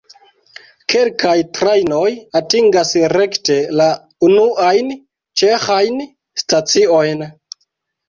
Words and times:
Kelkaj 0.93 1.35
trajnoj 1.57 2.07
atingas 2.41 2.95
rekte 3.15 3.59
la 3.83 3.87
unuajn 4.31 4.93
ĉeĥajn 5.45 6.05
staciojn. 6.45 7.27